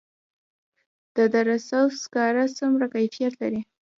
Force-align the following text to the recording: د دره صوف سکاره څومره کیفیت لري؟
د 1.15 1.17
دره 1.33 1.57
صوف 1.69 1.91
سکاره 2.03 2.45
څومره 2.57 2.85
کیفیت 2.93 3.33
لري؟ 3.41 3.61